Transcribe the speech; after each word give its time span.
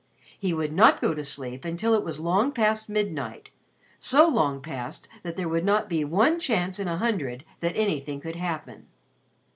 He 0.39 0.51
would 0.51 0.73
not 0.73 0.99
go 0.99 1.13
to 1.13 1.23
sleep 1.23 1.63
until 1.63 1.93
it 1.93 2.03
was 2.03 2.19
long 2.19 2.51
past 2.53 2.89
midnight 2.89 3.49
so 3.99 4.27
long 4.27 4.59
past 4.59 5.07
that 5.21 5.35
there 5.35 5.47
would 5.47 5.63
not 5.63 5.87
be 5.87 6.03
one 6.03 6.39
chance 6.39 6.79
in 6.79 6.87
a 6.87 6.97
hundred 6.97 7.45
that 7.59 7.75
anything 7.77 8.19
could 8.19 8.35
happen. 8.37 8.87